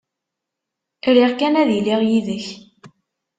Riɣ 1.15 1.31
kan 1.39 1.59
ad 1.61 1.69
iliɣ 1.77 2.01
yid-k. 2.09 2.45